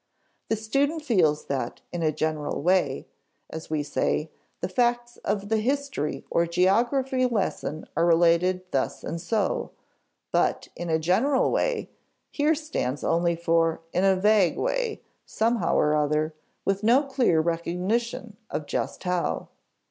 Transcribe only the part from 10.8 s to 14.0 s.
a general way" here stands only for